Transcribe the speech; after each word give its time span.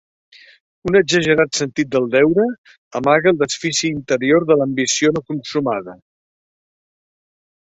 Un 0.91 0.95
exagerat 0.99 1.59
sentit 1.59 1.91
del 1.95 2.07
deure 2.15 2.45
amaga 3.01 3.31
el 3.35 3.37
desfici 3.43 3.87
interior 3.99 4.49
de 4.53 4.59
l'ambició 4.63 5.13
no 5.19 5.25
consumada. 5.29 5.97